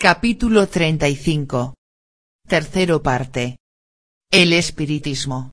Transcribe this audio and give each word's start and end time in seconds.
Capítulo 0.00 0.68
35. 0.68 1.74
Tercero 2.46 3.02
parte. 3.02 3.58
El 4.30 4.52
espiritismo. 4.52 5.50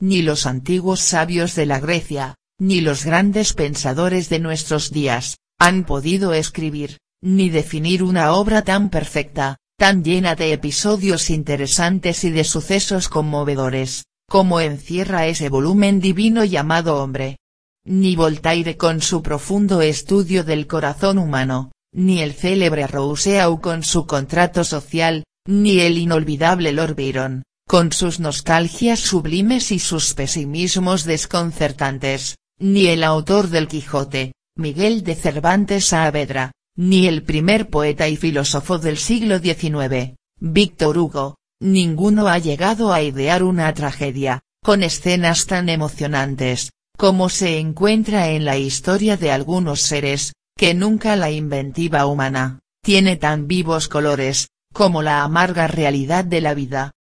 Ni 0.00 0.22
los 0.22 0.46
antiguos 0.46 1.00
sabios 1.00 1.56
de 1.56 1.66
la 1.66 1.80
Grecia, 1.80 2.36
ni 2.60 2.80
los 2.80 3.04
grandes 3.04 3.52
pensadores 3.52 4.28
de 4.28 4.38
nuestros 4.38 4.92
días, 4.92 5.38
han 5.58 5.82
podido 5.86 6.34
escribir, 6.34 6.98
ni 7.20 7.50
definir 7.50 8.04
una 8.04 8.34
obra 8.34 8.62
tan 8.62 8.90
perfecta, 8.90 9.56
tan 9.76 10.04
llena 10.04 10.36
de 10.36 10.52
episodios 10.52 11.28
interesantes 11.28 12.22
y 12.22 12.30
de 12.30 12.44
sucesos 12.44 13.08
conmovedores, 13.08 14.04
como 14.28 14.60
encierra 14.60 15.26
ese 15.26 15.48
volumen 15.48 15.98
divino 15.98 16.44
llamado 16.44 17.02
hombre. 17.02 17.38
Ni 17.84 18.14
Voltaire 18.14 18.76
con 18.76 19.02
su 19.02 19.20
profundo 19.20 19.82
estudio 19.82 20.44
del 20.44 20.68
corazón 20.68 21.18
humano, 21.18 21.72
ni 21.94 22.20
el 22.20 22.34
célebre 22.34 22.86
Rousseau 22.86 23.60
con 23.60 23.82
su 23.82 24.06
contrato 24.06 24.64
social, 24.64 25.24
ni 25.46 25.80
el 25.80 25.96
inolvidable 25.96 26.72
Lord 26.72 26.96
Byron, 26.96 27.44
con 27.66 27.92
sus 27.92 28.20
nostalgias 28.20 29.00
sublimes 29.00 29.72
y 29.72 29.78
sus 29.78 30.12
pesimismos 30.14 31.04
desconcertantes, 31.04 32.36
ni 32.58 32.88
el 32.88 33.04
autor 33.04 33.48
del 33.48 33.68
Quijote, 33.68 34.32
Miguel 34.56 35.02
de 35.02 35.14
Cervantes 35.14 35.86
Saavedra, 35.86 36.52
ni 36.76 37.06
el 37.06 37.22
primer 37.22 37.68
poeta 37.68 38.08
y 38.08 38.16
filósofo 38.16 38.78
del 38.78 38.98
siglo 38.98 39.38
XIX, 39.38 40.14
Víctor 40.40 40.98
Hugo, 40.98 41.36
ninguno 41.60 42.28
ha 42.28 42.38
llegado 42.38 42.92
a 42.92 43.02
idear 43.02 43.42
una 43.44 43.72
tragedia, 43.72 44.42
con 44.62 44.82
escenas 44.82 45.46
tan 45.46 45.68
emocionantes, 45.68 46.70
como 46.96 47.28
se 47.28 47.58
encuentra 47.58 48.30
en 48.30 48.44
la 48.44 48.56
historia 48.56 49.16
de 49.16 49.30
algunos 49.30 49.82
seres, 49.82 50.32
que 50.56 50.74
nunca 50.74 51.16
la 51.16 51.30
inventiva 51.30 52.06
humana, 52.06 52.60
tiene 52.82 53.16
tan 53.16 53.46
vivos 53.46 53.88
colores, 53.88 54.48
como 54.72 55.02
la 55.02 55.22
amarga 55.22 55.66
realidad 55.66 56.24
de 56.24 56.40
la 56.40 56.54
vida. 56.54 56.92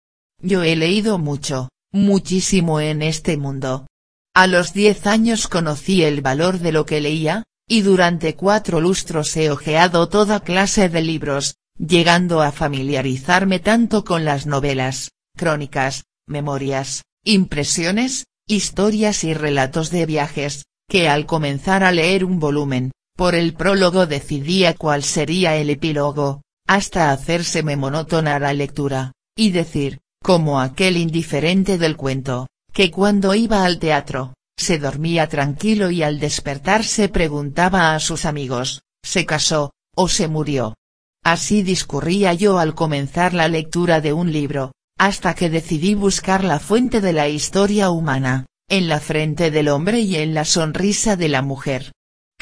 Yo 0.41 0.63
he 0.63 0.75
leído 0.75 1.17
mucho, 1.17 1.69
muchísimo 1.91 2.79
en 2.79 3.01
este 3.01 3.37
mundo. 3.37 3.87
A 4.33 4.47
los 4.47 4.73
diez 4.73 5.05
años 5.05 5.47
conocí 5.47 6.03
el 6.03 6.21
valor 6.21 6.59
de 6.59 6.71
lo 6.71 6.85
que 6.85 7.01
leía, 7.01 7.43
y 7.67 7.81
durante 7.81 8.35
cuatro 8.35 8.81
lustros 8.81 9.35
he 9.37 9.49
hojeado 9.51 10.09
toda 10.09 10.39
clase 10.39 10.89
de 10.89 11.01
libros, 11.01 11.55
llegando 11.77 12.41
a 12.41 12.51
familiarizarme 12.51 13.59
tanto 13.59 14.03
con 14.03 14.25
las 14.25 14.45
novelas, 14.45 15.11
crónicas, 15.35 16.05
memorias, 16.27 17.03
impresiones, 17.23 18.25
historias 18.47 19.23
y 19.23 19.33
relatos 19.33 19.91
de 19.91 20.05
viajes, 20.05 20.65
que 20.89 21.07
al 21.07 21.25
comenzar 21.25 21.83
a 21.83 21.91
leer 21.91 22.25
un 22.25 22.39
volumen, 22.39 22.91
por 23.15 23.35
el 23.35 23.53
prólogo 23.53 24.05
decidía 24.05 24.73
cuál 24.73 25.03
sería 25.03 25.55
el 25.55 25.69
epílogo, 25.69 26.41
hasta 26.67 27.11
hacérseme 27.11 27.75
monótona 27.75 28.39
la 28.39 28.53
lectura, 28.53 29.13
y 29.35 29.51
decir, 29.51 29.99
como 30.23 30.59
aquel 30.59 30.97
indiferente 30.97 31.77
del 31.77 31.95
cuento, 31.97 32.47
que 32.71 32.89
cuando 32.89 33.35
iba 33.35 33.65
al 33.65 33.79
teatro, 33.79 34.33
se 34.57 34.79
dormía 34.79 35.27
tranquilo 35.27 35.91
y 35.91 36.03
al 36.03 36.19
despertar 36.19 36.83
se 36.83 37.09
preguntaba 37.09 37.93
a 37.93 37.99
sus 37.99 38.25
amigos, 38.25 38.81
¿se 39.03 39.25
casó, 39.25 39.71
o 39.95 40.07
se 40.07 40.27
murió? 40.27 40.75
Así 41.23 41.63
discurría 41.63 42.33
yo 42.33 42.59
al 42.59 42.75
comenzar 42.75 43.33
la 43.33 43.47
lectura 43.47 44.01
de 44.01 44.13
un 44.13 44.31
libro, 44.31 44.71
hasta 44.97 45.33
que 45.33 45.49
decidí 45.49 45.95
buscar 45.95 46.43
la 46.43 46.59
fuente 46.59 47.01
de 47.01 47.13
la 47.13 47.27
historia 47.29 47.89
humana, 47.89 48.45
en 48.69 48.87
la 48.87 48.99
frente 48.99 49.51
del 49.51 49.67
hombre 49.67 49.99
y 49.99 50.15
en 50.15 50.33
la 50.33 50.45
sonrisa 50.45 51.15
de 51.15 51.29
la 51.29 51.41
mujer. 51.41 51.91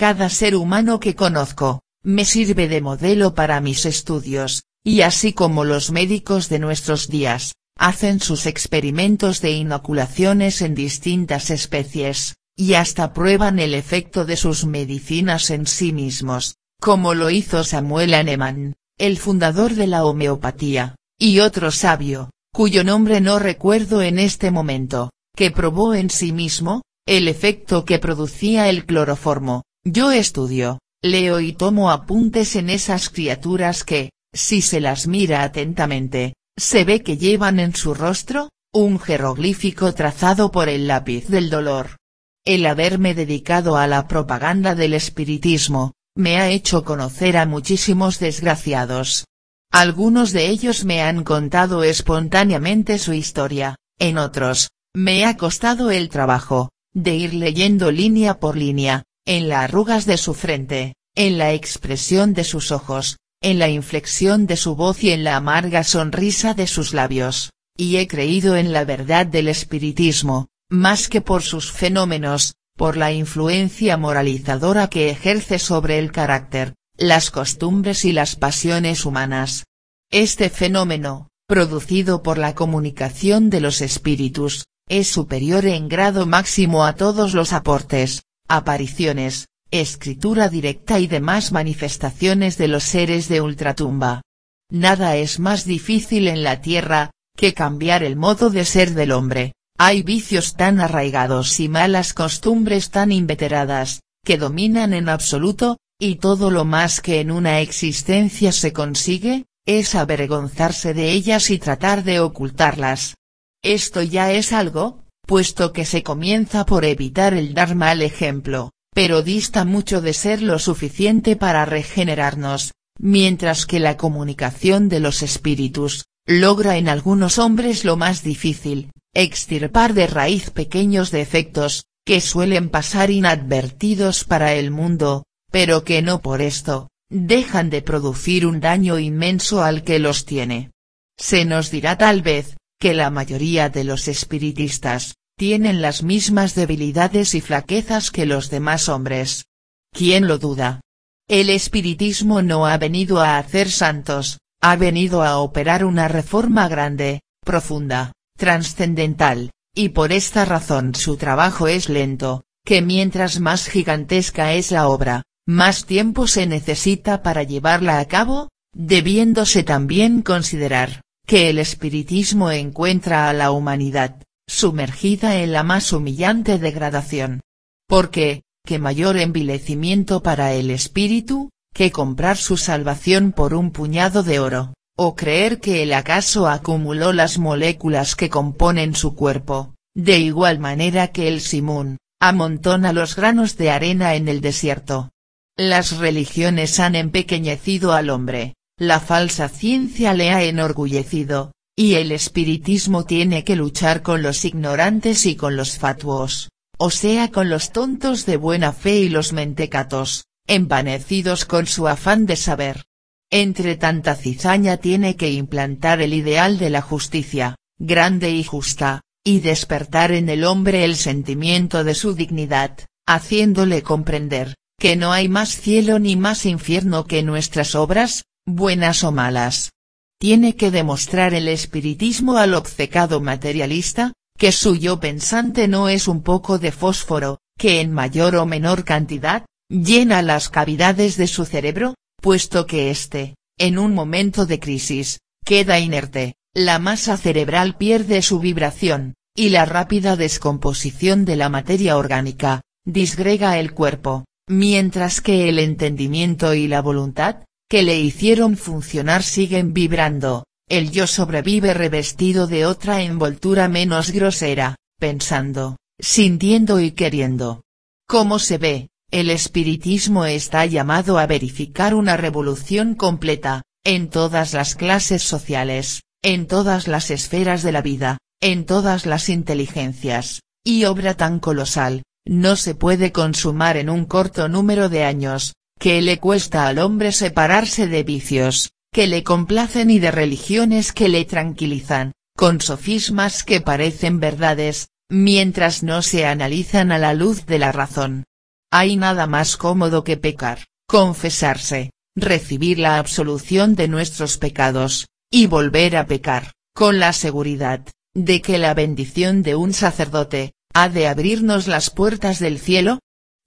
Cada 0.01 0.29
ser 0.29 0.56
humano 0.56 1.00
que 1.00 1.13
conozco, 1.13 1.84
me 2.01 2.25
sirve 2.25 2.67
de 2.67 2.81
modelo 2.81 3.35
para 3.35 3.62
mis 3.62 3.85
estudios, 3.85 4.63
y 4.84 5.01
así 5.01 5.31
como 5.31 5.63
los 5.63 5.91
médicos 5.91 6.50
de 6.50 6.57
nuestros 6.57 7.07
días, 7.07 7.53
hacen 7.78 8.19
sus 8.19 8.47
experimentos 8.47 9.41
de 9.41 9.51
inoculaciones 9.51 10.63
en 10.63 10.73
distintas 10.73 11.51
especies, 11.51 12.34
y 12.57 12.73
hasta 12.73 13.13
prueban 13.13 13.59
el 13.59 13.75
efecto 13.75 14.25
de 14.25 14.38
sus 14.38 14.66
medicinas 14.66 15.51
en 15.51 15.67
sí 15.67 15.94
mismos, 15.94 16.56
como 16.79 17.13
lo 17.13 17.29
hizo 17.29 17.63
Samuel 17.63 18.16
Hahnemann, 18.16 18.73
el 18.97 19.19
fundador 19.19 19.75
de 19.75 19.85
la 19.85 20.03
homeopatía, 20.03 20.95
y 21.19 21.41
otro 21.41 21.69
sabio, 21.69 22.31
cuyo 22.51 22.83
nombre 22.83 23.22
no 23.22 23.38
recuerdo 23.38 24.01
en 24.01 24.18
este 24.18 24.50
momento, 24.50 25.12
que 25.35 25.51
probó 25.51 25.94
en 25.94 26.09
sí 26.09 26.31
mismo, 26.31 26.81
el 27.06 27.28
efecto 27.28 27.85
que 27.85 28.00
producía 28.00 28.68
el 28.68 28.88
cloroformo, 28.88 29.62
yo 29.84 30.12
estudio, 30.12 30.80
leo 31.02 31.40
y 31.40 31.53
tomo 31.53 31.92
apuntes 31.92 32.56
en 32.56 32.69
esas 32.69 33.09
criaturas 33.09 33.84
que, 33.84 34.12
si 34.34 34.62
se 34.62 34.80
las 34.80 35.08
mira 35.08 35.44
atentamente, 35.44 36.34
se 36.58 36.84
ve 36.84 37.02
que 37.02 37.18
llevan 37.18 37.59
en 37.59 37.75
su 37.75 37.94
rostro, 37.94 38.50
un 38.74 39.00
jeroglífico 39.00 39.94
trazado 39.94 40.52
por 40.52 40.69
el 40.69 40.88
lápiz 40.88 41.28
del 41.28 41.50
dolor. 41.50 41.97
El 42.46 42.66
haberme 42.66 43.14
dedicado 43.14 43.78
a 43.78 43.88
la 43.88 44.08
propaganda 44.08 44.75
del 44.75 44.94
espiritismo, 44.94 45.94
me 46.16 46.38
ha 46.38 46.50
hecho 46.50 46.84
conocer 46.84 47.38
a 47.38 47.46
muchísimos 47.46 48.19
desgraciados. 48.19 49.25
Algunos 49.72 50.31
de 50.31 50.48
ellos 50.48 50.86
me 50.86 51.02
han 51.02 51.24
contado 51.24 51.84
espontáneamente 51.84 53.00
su 53.00 53.13
historia, 53.13 53.78
en 54.00 54.18
otros, 54.18 54.69
me 54.94 55.25
ha 55.25 55.38
costado 55.38 55.92
el 55.92 56.09
trabajo, 56.09 56.69
de 56.94 57.16
ir 57.16 57.34
leyendo 57.34 57.92
línea 57.92 58.40
por 58.40 58.58
línea, 58.58 59.03
en 59.25 59.49
las 59.49 59.65
arrugas 59.65 60.05
de 60.05 60.17
su 60.17 60.33
frente, 60.33 60.95
en 61.15 61.37
la 61.37 61.53
expresión 61.53 62.33
de 62.33 62.43
sus 62.43 62.71
ojos, 62.71 63.17
en 63.41 63.59
la 63.59 63.69
inflexión 63.69 64.45
de 64.45 64.55
su 64.55 64.75
voz 64.75 65.03
y 65.03 65.11
en 65.11 65.23
la 65.23 65.35
amarga 65.35 65.83
sonrisa 65.83 66.53
de 66.53 66.67
sus 66.67 66.93
labios, 66.93 67.51
y 67.77 67.97
he 67.97 68.07
creído 68.07 68.55
en 68.55 68.71
la 68.71 68.85
verdad 68.85 69.25
del 69.25 69.47
espiritismo, 69.47 70.47
más 70.69 71.09
que 71.09 71.21
por 71.21 71.41
sus 71.41 71.71
fenómenos, 71.71 72.53
por 72.77 72.97
la 72.97 73.11
influencia 73.11 73.97
moralizadora 73.97 74.87
que 74.87 75.09
ejerce 75.09 75.59
sobre 75.59 75.99
el 75.99 76.11
carácter, 76.11 76.75
las 76.97 77.31
costumbres 77.31 78.05
y 78.05 78.11
las 78.11 78.35
pasiones 78.35 79.05
humanas. 79.05 79.65
Este 80.11 80.49
fenómeno, 80.49 81.29
producido 81.47 82.23
por 82.23 82.38
la 82.38 82.55
comunicación 82.55 83.49
de 83.49 83.61
los 83.61 83.81
espíritus, 83.81 84.65
es 84.88 85.07
superior 85.07 85.65
en 85.65 85.89
grado 85.89 86.25
máximo 86.25 86.85
a 86.85 86.95
todos 86.95 87.33
los 87.33 87.53
aportes, 87.53 88.23
apariciones, 88.56 89.47
escritura 89.72 90.50
directa 90.50 91.00
y 91.00 91.07
demás 91.07 91.51
manifestaciones 91.51 92.57
de 92.57 92.67
los 92.67 92.84
seres 92.84 93.29
de 93.29 93.41
ultratumba. 93.41 94.22
Nada 94.69 95.16
es 95.16 95.39
más 95.39 95.66
difícil 95.66 96.28
en 96.28 96.44
la 96.44 96.62
tierra, 96.62 97.12
que 97.35 97.53
cambiar 97.53 98.03
el 98.03 98.16
modo 98.16 98.50
de 98.50 98.66
ser 98.66 98.94
del 98.94 99.12
hombre, 99.12 99.53
hay 99.78 100.03
vicios 100.03 100.56
tan 100.56 100.79
arraigados 100.79 101.59
y 101.59 101.67
malas 101.67 102.13
costumbres 102.13 102.91
tan 102.91 103.12
inveteradas, 103.12 104.01
que 104.23 104.38
dominan 104.38 104.94
en 104.94 105.09
absoluto, 105.09 105.78
y 106.00 106.18
todo 106.18 106.51
lo 106.51 106.66
más 106.66 107.01
que 107.01 107.19
en 107.19 107.31
una 107.31 107.62
existencia 107.62 108.51
se 108.51 108.73
consigue, 108.73 109.45
es 109.66 109.95
avergonzarse 109.95 110.94
de 110.94 111.12
ellas 111.12 111.50
y 111.50 111.57
tratar 111.57 112.03
de 112.03 112.19
ocultarlas. 112.19 113.15
Esto 113.63 114.01
ya 114.01 114.31
es 114.31 114.53
algo, 114.53 115.03
puesto 115.25 115.73
que 115.73 115.85
se 115.85 116.03
comienza 116.03 116.65
por 116.65 116.85
evitar 116.85 117.33
el 117.33 117.53
dar 117.53 117.75
mal 117.75 118.01
ejemplo, 118.01 118.71
pero 118.94 119.21
dista 119.21 119.65
mucho 119.65 120.01
de 120.01 120.13
ser 120.13 120.41
lo 120.41 120.59
suficiente 120.59 121.35
para 121.35 121.65
regenerarnos, 121.65 122.73
mientras 123.00 123.65
que 123.65 123.79
la 123.79 123.97
comunicación 123.97 124.89
de 124.89 125.00
los 125.00 125.23
espíritus, 125.23 126.06
logra 126.27 126.77
en 126.77 126.89
algunos 126.89 127.39
hombres 127.39 127.85
lo 127.85 127.97
más 127.97 128.23
difícil, 128.23 128.91
extirpar 129.13 129.94
de 129.94 130.07
raíz 130.07 130.50
pequeños 130.50 131.12
defectos, 131.12 131.85
que 132.06 132.21
suelen 132.21 132.69
pasar 132.69 133.12
inadvertidos 133.12 134.24
para 134.24 134.53
el 134.53 134.71
mundo, 134.71 135.25
pero 135.51 135.83
que 135.83 136.01
no 136.01 136.21
por 136.21 136.41
esto, 136.41 136.89
dejan 137.09 137.69
de 137.69 137.81
producir 137.81 138.45
un 138.45 138.59
daño 138.59 139.00
inmenso 139.00 139.63
al 139.63 139.83
que 139.83 140.00
los 140.00 140.25
tiene. 140.25 140.71
Se 141.17 141.45
nos 141.45 141.69
dirá 141.69 141.97
tal 141.97 142.21
vez, 142.21 142.57
que 142.81 142.95
la 142.95 143.12
mayoría 143.12 143.69
de 143.69 143.83
los 143.83 144.07
espiritistas, 144.07 145.13
tienen 145.38 145.83
las 145.83 146.01
mismas 146.01 146.56
debilidades 146.56 147.36
y 147.36 147.39
flaquezas 147.39 148.10
que 148.10 148.25
los 148.25 148.50
demás 148.50 148.89
hombres. 148.89 149.45
¿Quién 149.94 150.28
lo 150.28 150.39
duda? 150.39 150.81
El 151.30 151.51
espiritismo 151.51 152.42
no 152.42 152.66
ha 152.66 152.80
venido 152.80 153.22
a 153.22 153.38
hacer 153.38 153.69
santos, 153.69 154.39
ha 154.63 154.75
venido 154.78 155.22
a 155.22 155.38
operar 155.38 155.86
una 155.86 156.07
reforma 156.07 156.68
grande, 156.68 157.22
profunda, 157.45 158.13
trascendental, 158.36 159.51
y 159.75 159.89
por 159.89 160.12
esta 160.12 160.44
razón 160.44 160.95
su 160.95 161.18
trabajo 161.18 161.68
es 161.68 161.88
lento, 161.88 162.45
que 162.66 162.81
mientras 162.81 163.39
más 163.39 163.68
gigantesca 163.69 164.54
es 164.54 164.72
la 164.72 164.88
obra, 164.88 165.22
más 165.45 165.86
tiempo 165.86 166.25
se 166.25 166.48
necesita 166.48 167.22
para 167.22 167.44
llevarla 167.44 168.00
a 168.00 168.06
cabo, 168.06 168.50
debiéndose 168.74 169.62
también 169.62 170.24
considerar, 170.24 171.01
que 171.25 171.50
el 171.50 171.59
espiritismo 171.59 172.51
encuentra 172.51 173.29
a 173.29 173.33
la 173.33 173.51
humanidad, 173.51 174.21
sumergida 174.47 175.38
en 175.38 175.51
la 175.53 175.63
más 175.63 175.94
humillante 175.94 176.57
degradación. 176.57 177.41
Porque, 177.88 178.44
¿qué 178.65 178.79
mayor 178.79 179.18
envilecimiento 179.18 180.23
para 180.23 180.53
el 180.53 180.71
espíritu, 180.71 181.50
que 181.73 181.91
comprar 181.91 182.38
su 182.38 182.57
salvación 182.57 183.31
por 183.31 183.53
un 183.53 183.71
puñado 183.71 184.23
de 184.23 184.39
oro, 184.39 184.73
o 184.97 185.15
creer 185.15 185.59
que 185.59 185.83
él 185.83 185.94
acaso 185.94 186.47
acumuló 186.47 187.13
las 187.13 187.38
moléculas 187.38 188.15
que 188.15 188.29
componen 188.29 188.94
su 188.94 189.15
cuerpo, 189.15 189.75
de 189.95 190.19
igual 190.19 190.59
manera 190.59 191.07
que 191.07 191.27
el 191.27 191.41
simón, 191.41 191.97
amontona 192.19 192.94
los 192.94 193.15
granos 193.15 193.57
de 193.57 193.71
arena 193.71 194.15
en 194.15 194.27
el 194.27 194.41
desierto. 194.41 195.09
Las 195.57 195.97
religiones 195.97 196.79
han 196.79 196.95
empequeñecido 196.95 197.94
al 197.94 198.09
hombre, 198.09 198.56
la 198.81 199.00
falsa 199.00 199.48
ciencia 199.48 200.16
le 200.16 200.31
ha 200.31 200.42
enorgullecido, 200.42 201.51
y 201.78 201.94
el 201.94 202.12
espiritismo 202.12 203.06
tiene 203.06 203.44
que 203.44 203.56
luchar 203.56 204.01
con 204.01 204.24
los 204.24 204.44
ignorantes 204.44 205.28
y 205.28 205.36
con 205.36 205.56
los 205.56 205.78
fatuos, 205.78 206.50
o 206.80 206.89
sea 206.89 207.30
con 207.30 207.48
los 207.48 207.74
tontos 207.74 208.25
de 208.25 208.38
buena 208.38 208.74
fe 208.74 209.01
y 209.01 209.10
los 209.10 209.33
mentecatos, 209.33 210.25
envanecidos 210.48 211.45
con 211.45 211.68
su 211.68 211.88
afán 211.88 212.25
de 212.25 212.36
saber. 212.36 212.86
Entre 213.30 213.75
tanta 213.75 214.16
cizaña 214.16 214.78
tiene 214.78 215.16
que 215.16 215.30
implantar 215.30 216.01
el 216.01 216.16
ideal 216.16 216.57
de 216.57 216.72
la 216.72 216.81
justicia, 216.81 217.57
grande 217.77 218.31
y 218.31 218.44
justa, 218.44 219.01
y 219.24 219.42
despertar 219.42 220.12
en 220.12 220.27
el 220.27 220.44
hombre 220.44 220.86
el 220.86 220.95
sentimiento 220.95 221.84
de 221.84 221.94
su 221.94 222.16
dignidad, 222.16 222.80
haciéndole 223.06 223.84
comprender, 223.84 224.56
que 224.80 224.95
no 224.95 225.13
hay 225.13 225.30
más 225.30 225.50
cielo 225.50 226.00
ni 226.00 226.16
más 226.16 226.48
infierno 226.48 227.06
que 227.06 227.22
nuestras 227.22 227.75
obras, 227.75 228.24
buenas 228.45 229.03
o 229.03 229.11
malas. 229.11 229.71
Tiene 230.19 230.55
que 230.55 230.71
demostrar 230.71 231.33
el 231.33 231.47
espiritismo 231.47 232.38
al 232.38 232.53
obcecado 232.53 233.21
materialista, 233.21 234.13
que 234.38 234.51
su 234.51 234.75
yo 234.75 234.99
pensante 234.99 235.67
no 235.67 235.89
es 235.89 236.07
un 236.07 236.21
poco 236.21 236.59
de 236.59 236.71
fósforo, 236.71 237.39
que 237.57 237.81
en 237.81 237.91
mayor 237.91 238.35
o 238.35 238.45
menor 238.45 238.83
cantidad, 238.83 239.45
llena 239.69 240.21
las 240.21 240.49
cavidades 240.49 241.17
de 241.17 241.27
su 241.27 241.45
cerebro, 241.45 241.95
puesto 242.21 242.65
que 242.65 242.91
éste, 242.91 243.35
en 243.57 243.77
un 243.77 243.93
momento 243.93 244.45
de 244.45 244.59
crisis, 244.59 245.19
queda 245.45 245.79
inerte, 245.79 246.35
la 246.53 246.79
masa 246.79 247.17
cerebral 247.17 247.77
pierde 247.77 248.21
su 248.21 248.39
vibración, 248.39 249.13
y 249.35 249.49
la 249.49 249.65
rápida 249.65 250.15
descomposición 250.17 251.25
de 251.25 251.35
la 251.35 251.49
materia 251.49 251.97
orgánica, 251.97 252.61
disgrega 252.85 253.59
el 253.59 253.73
cuerpo, 253.73 254.25
mientras 254.47 255.21
que 255.21 255.47
el 255.49 255.59
entendimiento 255.59 256.53
y 256.53 256.67
la 256.67 256.81
voluntad, 256.81 257.45
que 257.71 257.83
le 257.83 257.97
hicieron 257.97 258.57
funcionar 258.57 259.23
siguen 259.23 259.71
vibrando, 259.71 260.44
el 260.68 260.91
yo 260.91 261.07
sobrevive 261.07 261.73
revestido 261.73 262.45
de 262.45 262.65
otra 262.65 263.01
envoltura 263.01 263.69
menos 263.69 264.12
grosera, 264.12 264.75
pensando, 265.00 265.77
sintiendo 265.97 266.81
y 266.81 266.91
queriendo. 266.91 267.63
Como 268.09 268.39
se 268.39 268.57
ve, 268.57 268.89
el 269.09 269.29
espiritismo 269.29 270.25
está 270.25 270.65
llamado 270.65 271.18
a 271.18 271.27
verificar 271.27 271.95
una 271.95 272.18
revolución 272.18 272.94
completa, 272.94 273.62
en 273.85 274.09
todas 274.09 274.51
las 274.51 274.75
clases 274.75 275.24
sociales, 275.24 276.01
en 276.21 276.47
todas 276.47 276.89
las 276.89 277.09
esferas 277.09 277.63
de 277.63 277.71
la 277.71 277.81
vida, 277.81 278.17
en 278.41 278.65
todas 278.65 279.06
las 279.06 279.29
inteligencias, 279.29 280.41
y 280.65 280.83
obra 280.83 281.13
tan 281.13 281.39
colosal, 281.39 282.03
no 282.27 282.57
se 282.57 282.75
puede 282.75 283.13
consumar 283.13 283.77
en 283.77 283.89
un 283.89 284.03
corto 284.03 284.50
número 284.50 284.89
de 284.89 285.06
años, 285.06 285.53
que 285.81 286.00
le 286.04 286.19
cuesta 286.19 286.68
al 286.68 286.78
hombre 286.78 287.12
separarse 287.12 287.88
de 287.88 288.04
vicios, 288.04 288.72
que 288.94 289.07
le 289.07 289.24
complacen 289.24 289.89
y 289.89 289.98
de 289.98 290.12
religiones 290.12 290.94
que 290.94 291.10
le 291.10 291.25
tranquilizan, 291.25 292.12
con 292.38 292.62
sofismas 292.62 293.44
que 293.44 293.62
parecen 293.62 294.19
verdades, 294.19 294.89
mientras 295.10 295.81
no 295.81 296.04
se 296.04 296.28
analizan 296.28 296.92
a 296.92 297.00
la 297.00 297.16
luz 297.16 297.48
de 297.48 297.57
la 297.57 297.72
razón. 297.72 298.25
Hay 298.72 298.95
nada 298.95 299.25
más 299.25 299.57
cómodo 299.57 300.04
que 300.04 300.18
pecar, 300.18 300.68
confesarse, 300.88 301.89
recibir 302.16 302.77
la 302.77 303.00
absolución 303.00 303.74
de 303.74 303.88
nuestros 303.88 304.38
pecados, 304.38 305.07
y 305.31 305.48
volver 305.48 305.98
a 305.98 306.06
pecar, 306.06 306.51
con 306.75 307.00
la 307.00 307.12
seguridad, 307.12 307.88
de 308.13 308.44
que 308.44 308.60
la 308.60 308.75
bendición 308.75 309.42
de 309.42 309.56
un 309.56 309.74
sacerdote, 309.74 310.54
ha 310.75 310.89
de 310.89 311.07
abrirnos 311.07 311.66
las 311.66 311.89
puertas 311.89 312.38
del 312.38 312.60
cielo? 312.60 313.00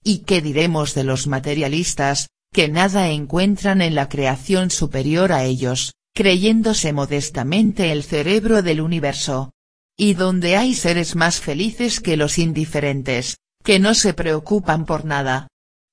¿Y 0.07 0.19
qué 0.19 0.39
diremos 0.39 0.93
de 0.93 1.03
los 1.03 1.25
materialistas, 1.25 2.29
que 2.53 2.67
nada 2.69 3.09
encuentran 3.09 3.81
en 3.81 3.95
la 3.95 4.07
creación 4.07 4.69
superior 4.69 5.31
a 5.31 5.45
ellos, 5.45 5.93
creyéndose 6.13 6.93
modestamente 6.93 7.91
el 7.91 8.03
cerebro 8.03 8.61
del 8.61 8.81
universo? 8.81 9.51
Y 9.97 10.13
donde 10.13 10.57
hay 10.57 10.75
seres 10.75 11.15
más 11.15 11.39
felices 11.39 12.01
que 12.01 12.17
los 12.17 12.37
indiferentes, 12.37 13.37
que 13.63 13.79
no 13.79 13.95
se 13.95 14.13
preocupan 14.13 14.85
por 14.85 15.05
nada. 15.05 15.47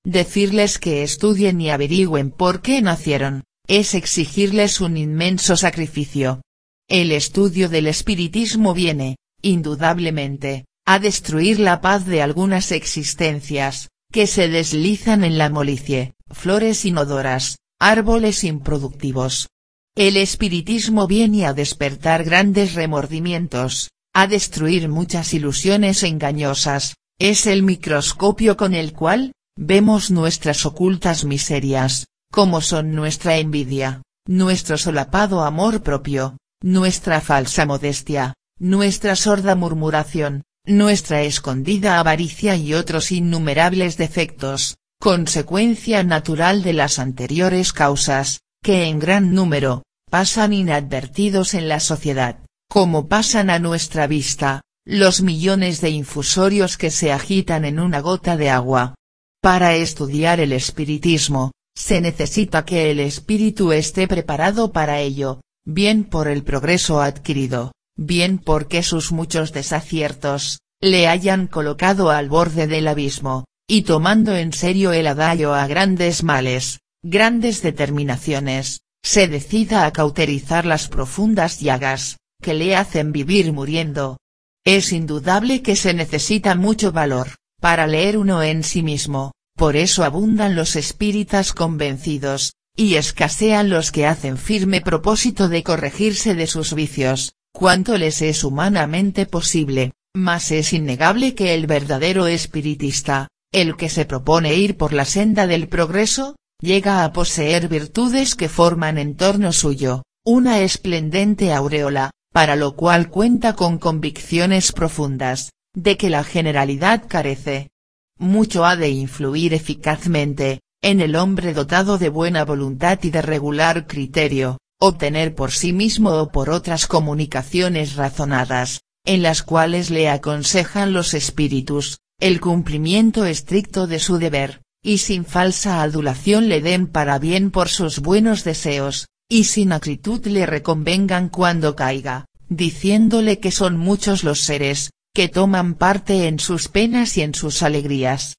Decirles 0.05 0.79
que 0.79 1.03
estudien 1.03 1.59
y 1.62 1.70
averigüen 1.70 2.32
por 2.32 2.61
qué 2.61 2.82
nacieron, 2.82 3.44
es 3.67 3.94
exigirles 3.94 4.82
un 4.82 4.99
inmenso 4.99 5.56
sacrificio. 5.56 6.43
El 6.87 7.12
estudio 7.12 7.70
del 7.70 7.87
espiritismo 7.87 8.75
viene, 8.75 9.17
indudablemente, 9.41 10.67
a 10.85 10.99
destruir 10.99 11.61
la 11.61 11.81
paz 11.81 12.05
de 12.05 12.20
algunas 12.20 12.73
existencias, 12.73 13.88
que 14.12 14.26
se 14.26 14.49
deslizan 14.49 15.25
en 15.25 15.38
la 15.38 15.49
molicie, 15.49 16.14
flores 16.31 16.85
inodoras, 16.85 17.59
árboles 17.81 18.44
improductivos. 18.44 19.49
El 19.97 20.17
espiritismo 20.17 21.06
viene 21.06 21.47
a 21.47 21.55
despertar 21.55 22.23
grandes 22.23 22.75
remordimientos, 22.75 23.91
a 24.14 24.26
destruir 24.26 24.88
muchas 24.88 25.35
ilusiones 25.35 26.03
engañosas, 26.03 26.94
es 27.19 27.47
el 27.47 27.62
microscopio 27.62 28.56
con 28.56 28.75
el 28.75 28.93
cual, 28.93 29.32
vemos 29.56 30.11
nuestras 30.11 30.64
ocultas 30.67 31.25
miserias, 31.25 32.06
como 32.31 32.61
son 32.61 32.94
nuestra 32.94 33.38
envidia, 33.38 34.03
nuestro 34.26 34.79
solapado 34.79 35.43
amor 35.43 35.82
propio, 35.82 36.37
nuestra 36.62 37.21
falsa 37.21 37.66
modestia, 37.66 38.35
nuestra 38.59 39.16
sorda 39.16 39.54
murmuración, 39.54 40.42
nuestra 40.66 41.23
escondida 41.23 41.99
avaricia 41.99 42.57
y 42.57 42.75
otros 42.75 43.11
innumerables 43.11 43.97
defectos, 43.97 44.76
consecuencia 45.00 46.04
natural 46.04 46.62
de 46.62 46.73
las 46.73 46.99
anteriores 46.99 47.73
causas, 47.73 48.42
que 48.62 48.85
en 48.85 49.00
gran 49.00 49.35
número, 49.35 49.83
pasan 50.09 50.52
inadvertidos 50.52 51.54
en 51.54 51.69
la 51.69 51.81
sociedad, 51.81 52.38
como 52.69 53.09
pasan 53.09 53.50
a 53.50 53.59
nuestra 53.59 54.07
vista, 54.07 54.61
los 54.85 55.23
millones 55.23 55.81
de 55.81 55.90
infusorios 55.90 56.76
que 56.76 56.90
se 56.90 57.12
agitan 57.12 57.64
en 57.64 57.81
una 57.81 58.00
gota 58.00 58.37
de 58.37 58.50
agua. 58.50 58.95
Para 59.40 59.75
estudiar 59.75 60.38
el 60.38 60.52
espiritismo, 60.52 61.50
se 61.75 62.00
necesita 62.00 62.64
que 62.64 62.90
el 62.90 63.00
espíritu 63.00 63.73
esté 63.73 64.07
preparado 64.07 64.71
para 64.71 65.00
ello, 65.00 65.40
bien 65.64 66.04
por 66.04 66.28
el 66.28 66.45
progreso 66.45 67.00
adquirido, 67.00 67.73
bien 67.96 68.38
porque 68.38 68.82
sus 68.82 69.12
muchos 69.12 69.52
desaciertos, 69.52 70.61
le 70.80 71.06
hayan 71.06 71.46
colocado 71.46 72.11
al 72.11 72.28
borde 72.28 72.66
del 72.66 72.88
abismo, 72.88 73.44
y 73.68 73.82
tomando 73.82 74.37
en 74.37 74.52
serio 74.52 74.92
el 74.92 75.06
adagio 75.06 75.54
a 75.54 75.66
grandes 75.66 76.22
males, 76.22 76.80
grandes 77.02 77.62
determinaciones, 77.62 78.82
se 79.02 79.28
decida 79.28 79.87
a 79.87 79.92
cauterizar 79.92 80.66
las 80.66 80.88
profundas 80.88 81.61
llagas, 81.61 82.18
que 82.40 82.54
le 82.54 82.76
hacen 82.76 83.12
vivir 83.12 83.52
muriendo. 83.52 84.18
Es 84.64 84.92
indudable 84.92 85.62
que 85.62 85.76
se 85.76 85.94
necesita 85.94 86.54
mucho 86.54 86.92
valor, 86.92 87.28
para 87.61 87.87
leer 87.87 88.16
uno 88.16 88.42
en 88.42 88.62
sí 88.64 88.82
mismo, 88.82 89.32
por 89.56 89.76
eso 89.76 90.04
abundan 90.04 90.56
los 90.56 90.76
espíritas 90.76 91.52
convencidos, 91.52 92.54
y 92.75 92.94
escasean 92.94 93.70
los 93.70 93.92
que 93.92 94.06
hacen 94.06 94.38
firme 94.38 94.80
propósito 94.80 95.49
de 95.49 95.62
corregirse 95.62 96.34
de 96.34 96.46
sus 96.46 96.75
vicios, 96.75 97.34
cuanto 97.52 97.97
les 97.99 98.23
es 98.23 98.44
humanamente 98.44 99.26
posible, 99.26 99.92
mas 100.14 100.50
es 100.50 100.73
innegable 100.73 101.35
que 101.35 101.54
el 101.54 101.66
verdadero 101.66 102.26
espiritista, 102.26 103.28
el 103.52 103.76
que 103.76 103.88
se 103.88 104.04
propone 104.04 104.54
ir 104.54 104.76
por 104.76 104.92
la 104.92 105.04
senda 105.04 105.47
del 105.47 105.68
progreso, 105.68 106.37
llega 106.61 107.04
a 107.04 107.12
poseer 107.12 107.68
virtudes 107.68 108.35
que 108.35 108.49
forman 108.49 108.99
en 108.99 109.16
torno 109.16 109.52
suyo, 109.52 110.02
una 110.25 110.61
esplendente 110.61 111.52
aureola, 111.52 112.11
para 112.32 112.56
lo 112.56 112.76
cual 112.76 113.11
cuenta 113.11 113.54
con 113.54 113.78
convicciones 113.78 114.73
profundas, 114.73 115.50
de 115.75 115.97
que 115.97 116.09
la 116.09 116.25
generalidad 116.25 117.04
carece. 117.06 117.71
Mucho 118.18 118.64
ha 118.64 118.76
de 118.76 118.90
influir 118.90 119.52
eficazmente, 119.52 120.61
en 120.82 121.00
el 121.00 121.16
hombre 121.16 121.52
dotado 121.54 121.99
de 121.99 122.09
buena 122.09 122.44
voluntad 122.44 122.99
y 123.02 123.11
de 123.11 123.23
regular 123.23 123.87
criterio, 123.87 124.59
obtener 124.85 125.37
por 125.37 125.53
sí 125.53 125.73
mismo 125.73 126.11
o 126.11 126.33
por 126.33 126.51
otras 126.51 126.89
comunicaciones 126.89 127.95
razonadas, 127.95 128.81
en 129.05 129.23
las 129.23 129.45
cuales 129.45 129.91
le 129.91 130.09
aconsejan 130.09 130.93
los 130.93 131.15
espíritus, 131.15 132.01
el 132.19 132.41
cumplimiento 132.41 133.25
estricto 133.25 133.87
de 133.87 134.01
su 134.01 134.19
deber, 134.19 134.61
y 134.83 134.99
sin 134.99 135.25
falsa 135.25 135.83
adulación 135.83 136.49
le 136.49 136.61
den 136.61 136.89
para 136.89 137.21
bien 137.21 137.53
por 137.53 137.69
sus 137.69 138.01
buenos 138.01 138.43
deseos, 138.43 139.07
y 139.29 139.45
sin 139.45 139.71
acritud 139.71 140.27
le 140.27 140.47
reconvengan 140.47 141.29
cuando 141.29 141.77
caiga, 141.77 142.27
diciéndole 142.49 143.39
que 143.39 143.53
son 143.53 143.77
muchos 143.77 144.25
los 144.25 144.41
seres, 144.41 144.91
que 145.15 145.29
toman 145.29 145.75
parte 145.75 146.27
en 146.27 146.41
sus 146.41 146.67
penas 146.67 147.17
y 147.17 147.23
en 147.23 147.37
sus 147.37 147.62
alegrías. 147.62 148.35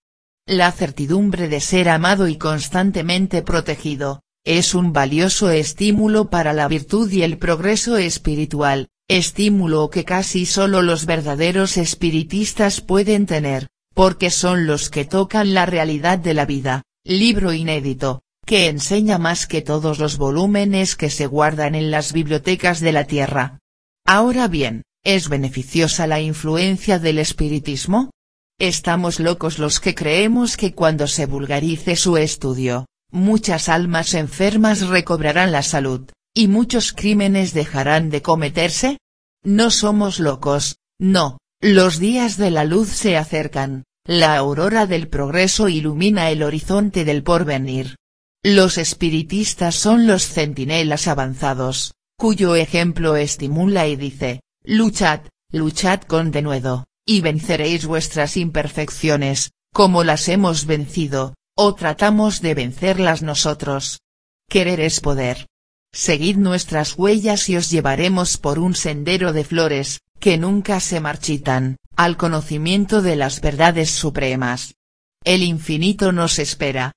La 0.45 0.73
certidumbre 0.73 1.47
de 1.47 1.61
ser 1.61 1.87
amado 1.87 2.27
y 2.27 2.37
constantemente 2.37 3.43
protegido, 3.43 4.23
es 4.45 4.75
un 4.75 4.91
valioso 4.91 5.51
estímulo 5.51 6.29
para 6.29 6.51
la 6.53 6.67
virtud 6.67 7.09
y 7.11 7.23
el 7.23 7.37
progreso 7.37 7.95
espiritual, 7.95 8.89
estímulo 9.07 9.89
que 9.89 10.03
casi 10.03 10.45
solo 10.45 10.81
los 10.81 11.05
verdaderos 11.05 11.77
espiritistas 11.77 12.81
pueden 12.81 13.25
tener, 13.25 13.67
porque 13.93 14.29
son 14.29 14.67
los 14.67 14.89
que 14.89 15.05
tocan 15.05 15.53
la 15.53 15.65
realidad 15.65 16.19
de 16.19 16.33
la 16.33 16.45
vida, 16.45 16.83
libro 17.05 17.53
inédito, 17.53 18.21
que 18.45 18.67
enseña 18.67 19.17
más 19.17 19.47
que 19.47 19.61
todos 19.61 19.99
los 19.99 20.17
volúmenes 20.17 20.97
que 20.97 21.09
se 21.09 21.25
guardan 21.25 21.73
en 21.75 21.89
las 21.89 22.11
bibliotecas 22.11 22.81
de 22.81 22.91
la 22.91 23.05
Tierra. 23.05 23.59
Ahora 24.05 24.49
bien, 24.49 24.83
¿es 25.05 25.29
beneficiosa 25.29 26.05
la 26.05 26.19
influencia 26.19 26.99
del 26.99 27.19
espiritismo? 27.19 28.11
Estamos 28.59 29.21
locos 29.21 29.57
los 29.57 29.79
que 29.79 29.95
creemos 29.95 30.57
que 30.57 30.73
cuando 30.73 31.07
se 31.07 31.25
vulgarice 31.25 31.95
su 31.95 32.17
estudio, 32.17 32.85
muchas 33.13 33.69
almas 33.69 34.15
enfermas 34.15 34.87
recobrarán 34.87 35.51
la 35.51 35.61
salud, 35.61 36.09
y 36.33 36.47
muchos 36.47 36.91
crímenes 36.91 37.53
dejarán 37.53 38.09
de 38.09 38.21
cometerse? 38.21 38.97
No 39.43 39.69
somos 39.69 40.19
locos, 40.19 40.77
no, 40.99 41.37
los 41.61 41.99
días 41.99 42.37
de 42.37 42.49
la 42.49 42.65
luz 42.65 42.89
se 42.89 43.15
acercan, 43.15 43.83
la 44.05 44.35
aurora 44.35 44.87
del 44.87 45.07
progreso 45.07 45.69
ilumina 45.69 46.31
el 46.31 46.43
horizonte 46.43 47.05
del 47.05 47.23
porvenir. 47.23 47.95
Los 48.43 48.77
espiritistas 48.77 49.75
son 49.75 50.07
los 50.07 50.27
centinelas 50.27 51.07
avanzados, 51.07 51.93
cuyo 52.17 52.55
ejemplo 52.55 53.15
estimula 53.15 53.87
y 53.87 53.95
dice, 53.95 54.41
luchad, 54.63 55.21
luchad 55.51 56.01
con 56.01 56.31
denuedo, 56.31 56.85
y 57.05 57.21
venceréis 57.21 57.85
vuestras 57.85 58.37
imperfecciones, 58.37 59.51
como 59.71 60.03
las 60.03 60.27
hemos 60.29 60.65
vencido, 60.65 61.35
o 61.55 61.75
tratamos 61.75 62.41
de 62.41 62.53
vencerlas 62.53 63.21
nosotros. 63.21 64.01
Querer 64.49 64.79
es 64.79 64.99
poder. 64.99 65.47
Seguid 65.91 66.37
nuestras 66.37 66.97
huellas 66.97 67.49
y 67.49 67.55
os 67.55 67.69
llevaremos 67.69 68.37
por 68.37 68.57
un 68.57 68.75
sendero 68.75 69.31
de 69.33 69.43
flores, 69.43 70.01
que 70.19 70.37
nunca 70.37 70.79
se 70.79 70.99
marchitan, 70.99 71.77
al 71.95 72.17
conocimiento 72.17 73.01
de 73.01 73.15
las 73.15 73.41
verdades 73.41 73.91
supremas. 73.91 74.75
El 75.23 75.43
infinito 75.43 76.11
nos 76.11 76.39
espera. 76.39 76.93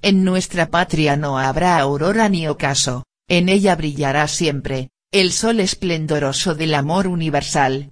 En 0.00 0.24
nuestra 0.24 0.70
patria 0.70 1.16
no 1.16 1.38
habrá 1.38 1.78
aurora 1.78 2.28
ni 2.28 2.48
ocaso, 2.48 3.04
en 3.28 3.48
ella 3.48 3.76
brillará 3.76 4.26
siempre, 4.28 4.88
el 5.12 5.32
sol 5.32 5.60
esplendoroso 5.60 6.54
del 6.54 6.74
amor 6.74 7.06
universal, 7.06 7.86